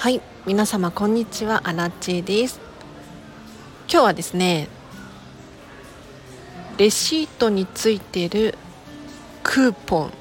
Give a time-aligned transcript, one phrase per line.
[0.00, 1.68] はい皆様こんにちは。
[1.68, 2.58] アラチです。
[3.86, 4.68] 今日はですね
[6.78, 8.56] レシートについてる
[9.42, 10.12] クーポン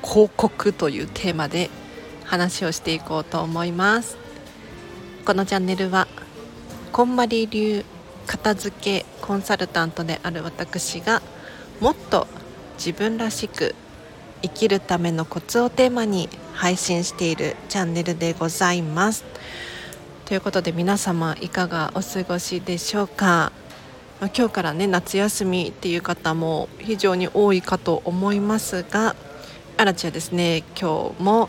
[0.00, 1.70] 広告というテーマで
[2.22, 4.16] 話をしていこうと思います。
[5.26, 6.06] このチャンネルは
[6.92, 7.84] こんまり流
[8.28, 11.20] 片付けコンサルタントである私が
[11.80, 12.28] もっと
[12.78, 13.74] 自分らしく
[14.44, 19.24] 生きるためのコツをテーマに配信しているチャンネルでございます。
[20.26, 23.52] ということで皆様いかがお過ごしでしょうか。
[24.20, 29.16] 今日からね夏休みっていう方も非常に多いかと思いますが
[29.76, 31.48] アラチはですね今日も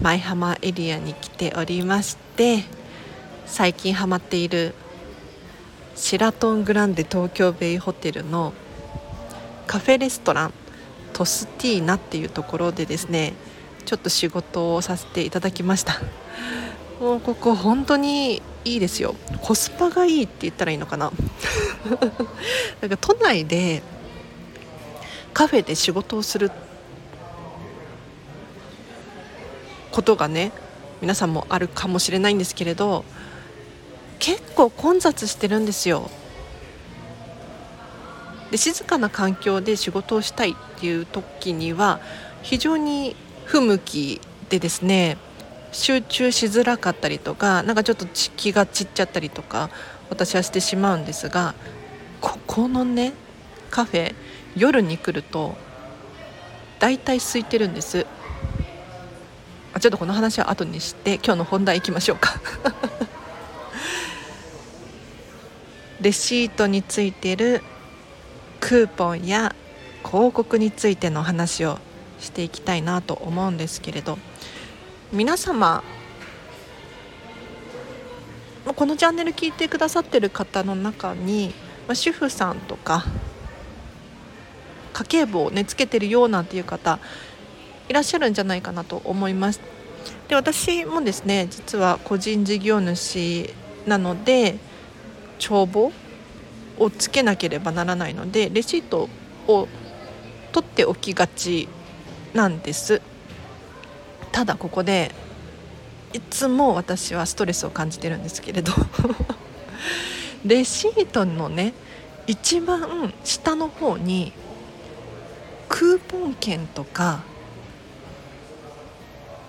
[0.00, 2.62] 舞浜エリアに来ておりまして
[3.46, 4.74] 最近ハマっている
[5.94, 8.52] シラトングランデ東京ベイホテルの
[9.66, 10.52] カフェレストラン
[11.16, 13.32] トスティーナっていうところでですね
[13.86, 15.98] ちょっと仕事をさせていただきました。
[17.00, 19.14] もうここ本当にいいですよ。
[19.40, 21.10] コスパがいいって言ったらいいのかな。
[22.82, 23.82] なんか都内で
[25.32, 26.50] カフェで仕事をする
[29.90, 30.52] ことがね
[31.00, 33.06] 皆さんもあるかもしれないんですけれど
[34.18, 36.10] 結構混雑してるんですよ。
[38.50, 42.00] で静かな環境で仕事をしたいっていう時には
[42.42, 45.16] 非常に不向きでですね
[45.72, 49.70] 集中しづらかったりとかなんかちょっと気が散っちゃったりとか
[50.08, 51.54] 私はしてしまうんですが
[52.20, 53.12] ここのね
[53.70, 54.14] カフェ
[54.56, 55.54] 夜に来ると
[56.78, 58.06] 大体空いてるんです。
[59.72, 62.40] あちょっとこの話は後にして今日の本題いきましょうか。
[66.00, 67.62] レシートについてる
[68.66, 69.54] クーポンや
[70.04, 71.78] 広告についての話を
[72.18, 74.18] していきたいなと思うんですけれど
[75.12, 75.84] 皆様
[78.64, 81.54] このチャンネル聞いてくださってる方の中に、
[81.94, 83.04] 主婦さんとか
[84.92, 86.98] 家計簿をねつけてるようなんていう方
[87.88, 89.60] いらっしゃるんじゃないかなと思います。
[90.26, 93.48] で私もですね実は個人事業主
[93.86, 94.56] なので
[95.38, 95.92] 帳簿
[96.78, 99.08] をつけなければならないのでレシート
[99.46, 99.68] を
[100.52, 101.68] 取っておきがち
[102.34, 103.00] なんです。
[104.32, 105.10] ただここで
[106.12, 108.72] いつも私はストレスを感じてるんですけれど。
[110.44, 111.72] レシートのね
[112.26, 114.32] 一番下の方に
[115.68, 117.20] クーポン券とか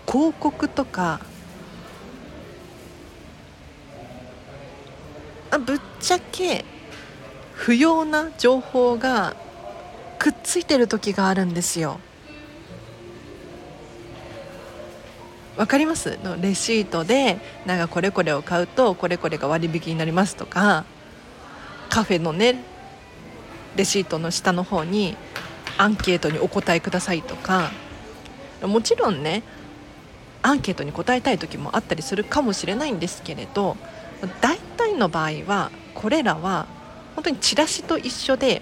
[0.08, 1.20] 広告とか
[5.52, 6.66] あぶっちゃけ
[7.58, 9.36] 不要な情報が
[10.20, 12.00] くっついてる時があるんですよ。
[15.58, 16.20] わかります？
[16.24, 20.86] のレシートでなんかこれこれを買うとこれこれが割引になりますとか
[21.90, 22.64] カフェのね
[23.76, 25.18] レシートの下の方に
[25.80, 27.72] アンケートにお答えくださいとか。
[28.62, 29.44] もちろんね
[30.42, 33.78] アンケートに答えたい時もあったりするかもしれないんですけれど
[34.42, 36.66] 大体の場合はこれらは
[37.18, 38.62] 本当にチラシと一緒で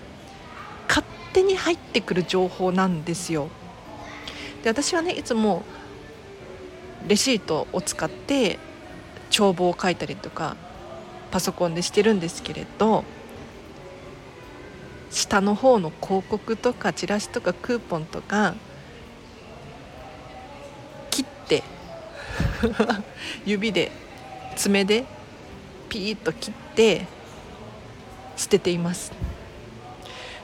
[0.87, 3.49] 勝手に入ってくる情報なんですよ。
[4.63, 5.63] で私はねいつも
[7.05, 8.57] レシートを使って
[9.29, 10.55] 帳簿を書いたりとか
[11.31, 13.03] パソコンでしてるんですけれど
[15.11, 18.55] 下の方の広告とかチラシとかクーポンとか
[21.11, 21.61] 切って
[23.45, 23.91] 指で
[24.55, 25.03] 爪で
[25.89, 27.05] ピーッと切って
[28.35, 29.11] 捨てています。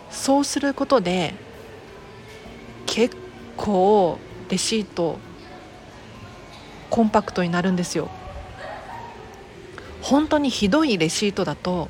[0.09, 1.34] そうすることで
[2.85, 3.16] 結
[3.57, 4.19] 構
[4.50, 5.18] レシート
[6.90, 8.09] コンパクトになるんですよ。
[10.02, 11.90] 本当にひどいレシートだと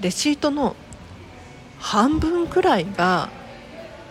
[0.00, 0.76] レシートの
[1.78, 3.30] 半分くらいが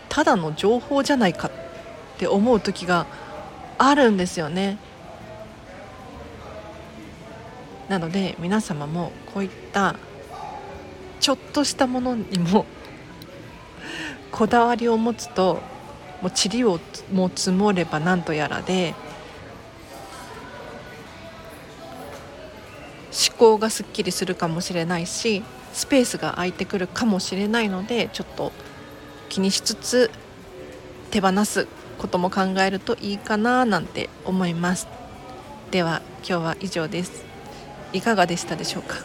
[0.10, 1.52] ただの情報じゃないかっ
[2.18, 3.06] て思う時が
[3.78, 4.78] あるんですよね。
[7.90, 9.96] なので皆様もこういった
[11.20, 12.66] ちょっとしたものにも
[14.32, 15.62] こだわりを持つと
[16.22, 16.80] もう塵を
[17.12, 18.94] も積もればなんとやらで
[23.14, 28.52] 思考がすっきりするかもしれないしスペースが空いてくるかもしれないのでちょっと
[29.30, 30.12] 気にしつつ
[31.12, 34.88] 手放すことも考えるといいかななんて思います。
[35.72, 37.33] では今日は以上です。
[37.94, 38.98] いかがでしたでしょうか？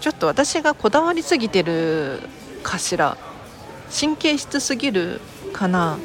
[0.00, 2.20] ちょっと私がこだわりすぎてる
[2.62, 3.16] かしら。
[3.88, 5.20] 神経質すぎる
[5.52, 5.98] かな。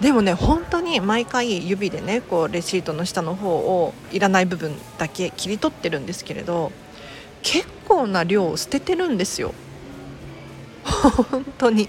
[0.00, 6.72] でもね本当に毎回指でねこうレシートの下の方をいらない部分だけ切り取ってるんですけれど
[7.42, 9.54] 結構な量を捨ててるんですよ。
[10.84, 11.88] 本当に。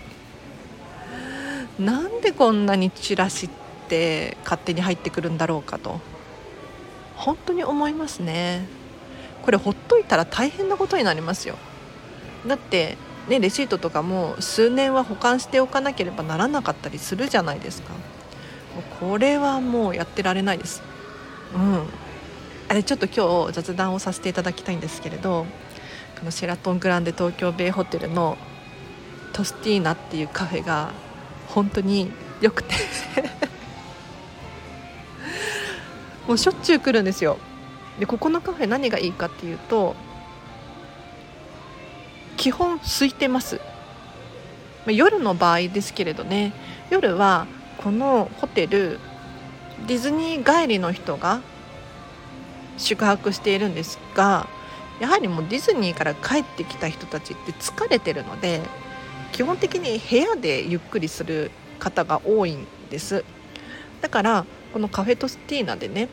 [1.80, 3.50] なんでこんなにチラシっ
[3.88, 6.00] て勝手に入ってくるんだろうかと。
[7.18, 8.66] 本当に思いますね。
[9.44, 11.56] これほっといたら大変なことになりますよ。
[12.46, 12.98] だって
[13.28, 17.92] ね、レシートとかも数年は保管しておかなければならなかったりするじゃないですか。
[19.00, 20.82] これはもうやってられないです。
[21.54, 21.88] うん。
[22.70, 25.46] あれちょっと今日雑談をさせていただきたいんですけれど
[26.20, 28.38] このシェラトングランデ東京ベイホテルの
[29.32, 30.92] トスティーナっていうカフェが
[31.48, 32.12] 本当に
[32.42, 32.76] 良くて。
[36.28, 37.38] もうしょっちゅう来るんですよ。
[38.00, 39.96] でここのカフェ何がいいかっていうと
[42.36, 43.60] 基本空いてます。
[44.86, 46.54] 夜の場合ですけれどね。
[46.90, 47.48] 夜は
[47.78, 49.00] このホテル
[49.88, 51.42] ディズニー帰りの人が
[52.78, 54.48] 宿泊しているんですが
[55.00, 58.62] やはりもうディズニーから帰ってきた人たちって疲れてるので
[59.32, 63.24] 基本的に部屋でゆっくりする方が多いんです。
[64.02, 66.10] だからこのカフェトスティーナでね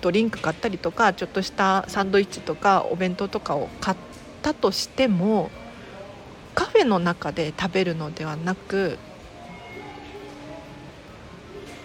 [0.00, 3.96] ドリンク買ったりとかちょっとしたサンドイッチとかお弁当とかを買っ
[4.42, 5.50] たとしても
[6.54, 8.98] カフェの中で食べるのではなく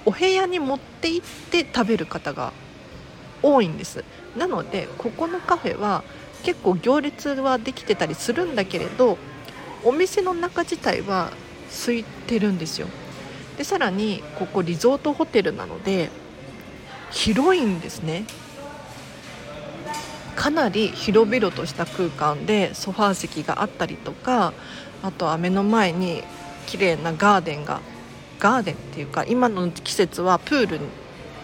[0.06, 2.54] お部屋に持って行って食べる方が
[3.44, 4.04] 多いんです。
[4.38, 6.04] なのでここのカフェは
[6.44, 9.18] 結構行列はできてたりするんだけれど
[9.84, 11.32] お店の中自体は
[11.70, 12.88] 空いてるんですよ。
[13.58, 16.10] でさらにここリゾートホテルなので
[17.12, 18.26] 広いんですね。
[20.36, 24.54] かなり広々とした空間でソファー席があったりとか
[25.04, 26.24] あとは目の前に
[26.66, 27.82] 綺麗なガーデンが
[28.40, 30.80] ガーデンっていうか今の季節はプール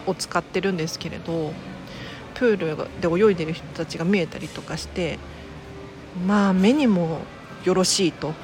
[0.06, 1.52] を使ってるんですけれど
[2.34, 5.18] プールで泳いでる人たちが見えたりとかして
[6.26, 7.20] まあ目にも
[7.64, 8.34] よろしいと。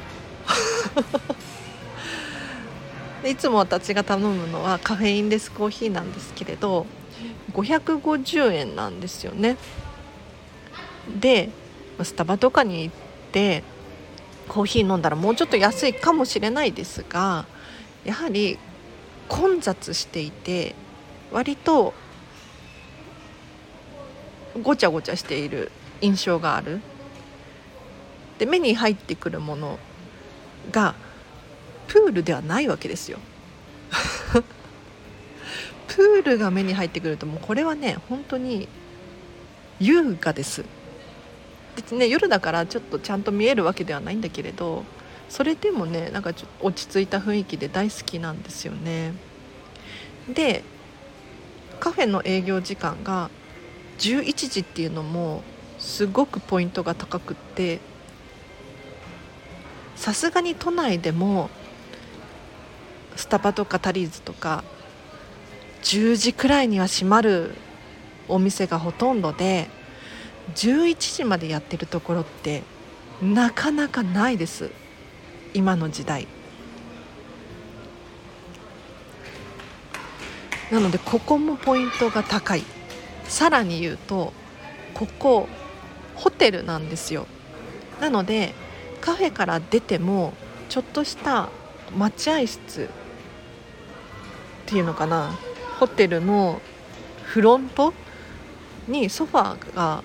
[3.29, 6.87] いつも私が頼むのはカフェインレスコーヒーなんですけれど
[7.53, 9.57] 550円なんですよね。
[11.21, 11.51] で
[12.03, 12.95] スタバとかに行っ
[13.33, 13.63] て
[14.49, 17.47] コーヒー飲んだらもうちょっと安いかもしれないですが
[18.05, 18.59] やはり
[19.29, 20.75] 混雑していて
[21.33, 21.95] 割と
[24.63, 26.81] ごちゃごちゃしている印象がある。
[28.39, 29.79] で目に入ってくるもの
[30.73, 30.95] が
[31.89, 33.19] プールではないわけですよ。
[35.87, 38.69] プールが目に入ってくるともうこれはね本当に
[39.79, 40.65] 優雅です。
[41.77, 44.85] 別にね夜だからちょっとちゃんと見えるわけではないんだけれど
[45.29, 49.13] それでもねなんかちょっと落ち着いた雰囲気で大好きなんですよね。
[50.29, 50.63] で
[51.81, 53.31] カフェの営業時間が
[53.99, 55.43] 11時っていうのも
[55.79, 57.81] すごくポイントが高くって
[59.97, 61.51] さすがに都内でも
[63.17, 64.65] スタバとかタリーズとか
[65.83, 67.55] 10時くらいには閉まる
[68.29, 69.69] お店がほとんどで
[70.55, 72.63] 11時までやってるところって
[73.23, 74.71] なかなかないです。
[75.55, 76.27] 今の時代。
[80.71, 82.65] なのでここもポイントが高い。
[83.29, 84.33] さらに言うと
[84.93, 85.49] ここ
[86.15, 87.27] ホテルなんですよ。
[88.01, 88.55] なので
[89.01, 90.35] カフェから出ても
[90.69, 91.49] ちょっとした
[91.97, 92.89] 待合室
[94.67, 95.35] ていうのかな。
[95.79, 96.61] ホテルの
[97.25, 97.93] フロント
[98.87, 100.03] にソファーが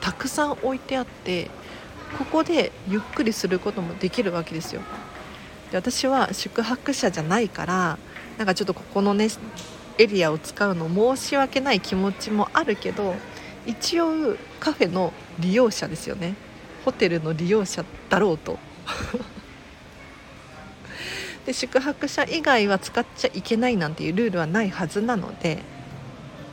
[0.00, 1.50] たくさん置いてあって
[2.18, 4.80] ここでゆっくりすることもできるわけですよ。
[5.70, 7.98] で私は宿泊者じゃないから
[8.38, 9.28] なんかちょっとここのね
[9.98, 13.14] エリアを使うの申し訳ない気持ちもあるけど
[13.66, 16.34] 一応カフェの利用者ですよね。
[16.84, 18.58] ホテルの利用者だろうと。
[21.50, 25.58] で宿泊者以外は使っちゃいけないなんていうルールはないはずなので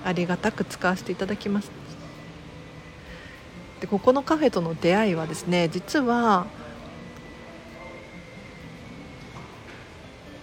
[0.04, 1.70] ありがたく使わせていただきます。
[3.80, 6.48] でここのカフェとの出会いはですね実は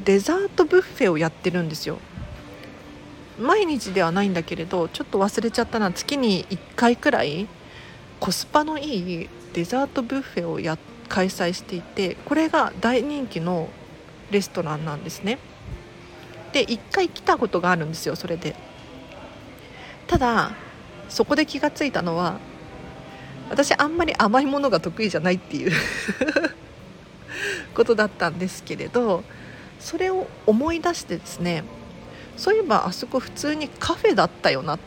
[0.05, 1.99] デザートブッフェをやってるんですよ。
[3.41, 7.49] 毎日ではないんだけれどちょっと忘れちゃったな月に1回くらい
[8.21, 13.69] コスパのいいデザートブッフェをや開催していてこれが大人気の
[14.35, 15.39] レストランなんですね。
[16.53, 18.55] で1回来たことがあるんですよそれで。
[20.07, 20.53] ただ
[21.09, 22.39] そこで気がついたのは
[23.49, 25.73] 私あんまり甘いものが得意じゃないっていう
[27.75, 29.25] ことだったんですけれど
[29.81, 31.65] それを思い出してですね
[32.37, 34.79] そういえばあそこ普通にカフェだったよな。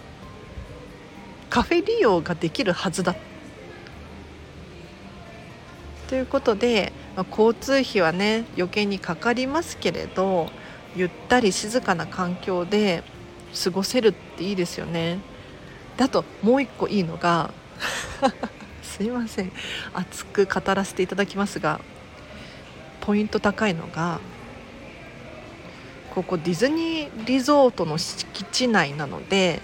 [1.49, 3.15] カフェ利用ができるはずだ。
[6.09, 10.49] ということで、まあ、交通費はね余計にかかりますけれど
[10.95, 13.03] ゆったり静かな環境で
[13.63, 15.19] 過ごせるっていいですよね。
[15.97, 17.51] だともう一個いいのが
[18.83, 19.51] すいません
[19.93, 21.79] 熱く語らせていただきますが
[23.01, 24.19] ポイント高いのが
[26.13, 29.59] ここディズニーリゾートの敷地内なので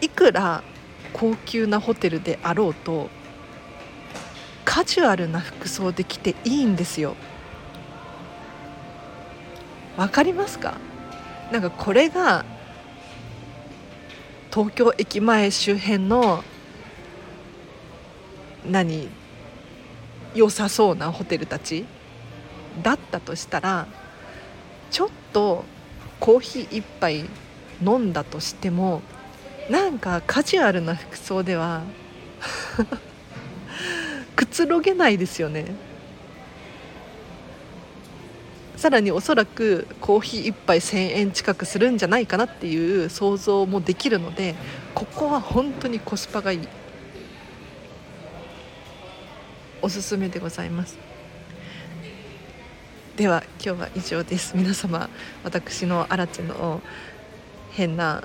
[0.00, 0.62] いくら
[1.12, 3.10] 高級なホテルであろうと
[4.72, 7.16] カジュアルな服装で来ていいんですよ。
[9.96, 10.74] わかりますか？
[11.50, 12.44] なんかこれが
[14.52, 16.44] 東京駅前周辺の
[18.64, 19.08] 何
[20.36, 21.84] 良さそうなホテルたち
[22.80, 23.88] だったとしたら
[24.92, 25.64] ちょっと
[26.20, 27.24] コーヒー1杯
[27.82, 29.02] 飲んだとしても
[29.68, 31.82] なんかカジュアルな服装では
[34.40, 35.66] くつろげないですよね。
[38.74, 44.54] さらにおそらくコーヒー1杯1000円近くするんじゃないかなっていう想像もできるので
[44.94, 46.68] ここは本当にコスパがいい。
[49.82, 50.96] おすすめでございます。
[53.16, 54.56] では今日は以上です。
[54.56, 55.10] 皆様
[55.44, 56.80] 私のアラチェの
[57.72, 58.24] 変な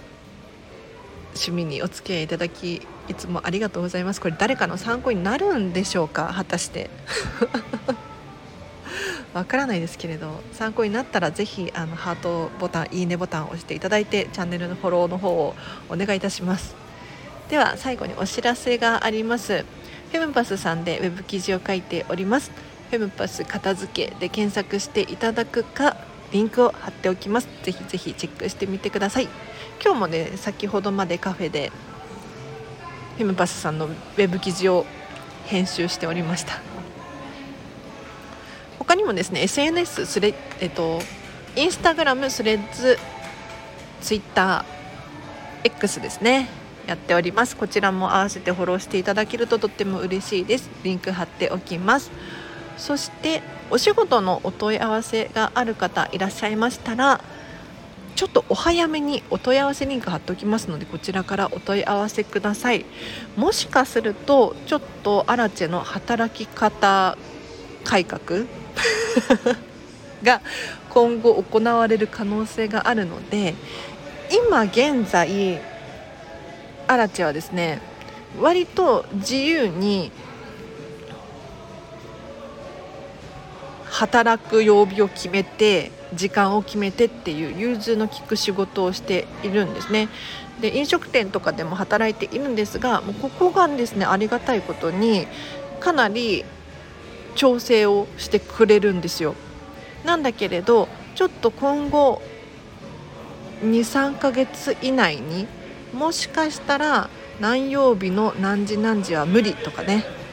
[1.35, 4.21] 趣味にお付き合いいただきいつもありがとうございます。
[4.21, 6.33] これ誰かの参考になるんでしょうか？
[6.35, 6.89] 果たして。
[9.33, 10.41] わからないですけれど。
[10.53, 15.55] 参考になったらぜひあのハートボタンいいねボタンを押していただいてチャンネルのフォローの方を
[15.89, 16.75] お願いいたします。
[17.49, 19.65] では最後にお知らせがあります。
[20.11, 22.49] フェムパスさんでウェブ記事を書いております。
[22.89, 25.97] フェムパス片付けで検索していただくか
[26.35, 27.47] リンクを貼っておきます。
[27.63, 29.29] ぜひぜひチェックしてみてください。
[29.81, 31.71] 今日もね先ほどまでカフェで
[33.17, 34.85] フムパスさんのウェブ記事を
[35.45, 36.59] 編集しておりました。
[38.79, 40.99] 他にもですね SNS スレえっと
[41.55, 42.99] インスタグラムスレッズ
[44.01, 46.49] ツイッター X ですね。
[46.85, 47.55] やっております。
[47.55, 50.69] こちらも合わせてフォローしていただけるととっても嬉しいです。
[50.83, 52.11] リンク貼っておきます。
[52.75, 53.41] そして
[53.71, 57.21] お仕事のお問い合わせがある方いらっしゃいましたら
[58.15, 62.85] ちょっとお早めにお問い合わせリンク貼っておきますのでこちらからお問い合わせください。
[63.35, 67.17] もしかするとちょっとアラチェの働き方
[67.83, 68.21] 改革
[70.23, 70.41] が
[70.89, 73.53] 今後行われる可能性があるので
[74.47, 75.59] 今現在
[76.87, 77.81] アラチェはですね
[78.39, 80.11] 割と自由に
[83.95, 90.09] 働く曜日を決めて時間を決めてっていう融通の利く仕事をしているんですね。
[90.59, 95.27] で飲食店とかでも働いているんですがもうここがですねありがたいことに
[95.79, 96.43] かなり
[97.35, 99.33] 調整をしてくれるんですよ。
[100.03, 102.21] なんだけれどちょっと今後
[103.63, 105.47] 23ヶ月以内に
[105.93, 107.09] もしかしたら
[107.39, 110.24] 何曜日の何時何時は無理とかね。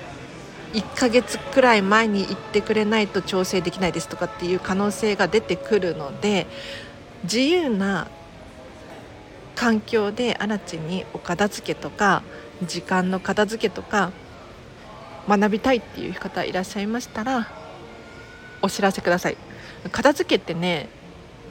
[0.73, 6.47] 1ヶ月くらい前に行ってくれないと調整できないですとかっていう可能性が出てくるので
[7.25, 8.09] 自由な
[9.55, 12.23] 環境で新地にお片付けとか
[12.63, 14.13] 時間の片付けとか
[15.29, 17.49] 学びたいっていう方いらっしゃいましたら
[18.61, 19.37] お知らせください。
[19.91, 20.89] 片付けってね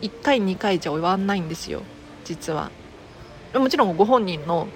[0.01, 1.83] 1回2回じゃ終わんないんですよ
[2.25, 2.71] 実は。
[3.53, 4.67] もちろんご本人の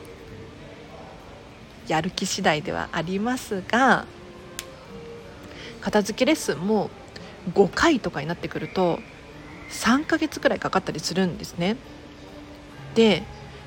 [1.87, 4.05] やる気次第ではありますが
[5.85, 6.89] 片付けレッスンも
[7.53, 8.97] 5回とかになってくると
[9.69, 11.77] 3ヶ月くらいかかったりするんですね。
[12.95, 13.21] で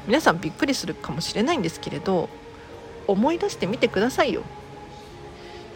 [0.09, 2.29] 皆さんびっくりするかもしれないんですけれど
[3.07, 4.43] 思い出してみてくださいよ。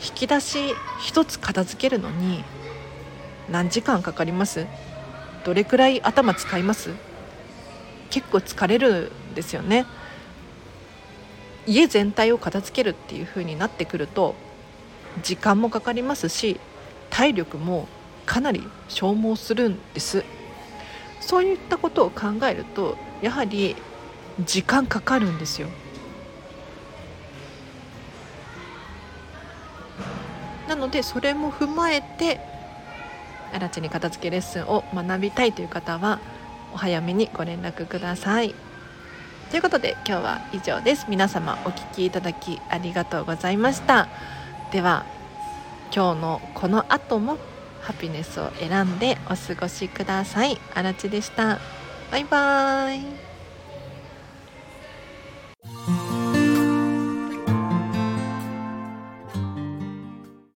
[0.05, 0.75] 引き出し
[1.13, 2.43] 1つ片付けるのに
[3.49, 4.67] 何時間かかります？
[5.45, 6.91] どれくらい頭使います？
[8.11, 9.87] 結構疲れるんですよね。
[11.69, 14.35] 家全体を片付けるっていう風になってくると
[15.23, 16.59] 時間もかかりますし
[17.11, 17.89] 体力も
[18.25, 20.25] かなり消耗するんです。
[21.21, 23.77] そういったことを考えるとやはり
[24.41, 25.69] 時間かかるんですよ。
[30.69, 32.41] なのでそれも踏まえて
[33.53, 36.19] 新地に片付けレッスンを学びたいという方は
[36.73, 38.55] お早めにご連絡ください。
[39.51, 41.07] ということで今日は以上です。
[41.09, 44.09] 皆様お聴きいただきありがとうございました。
[44.73, 45.05] では
[45.95, 47.37] 今日のこの後も
[47.83, 50.59] ハピネスを選んでお過ごしください。
[50.75, 51.59] あらちでした。
[52.11, 53.32] バイバーイ。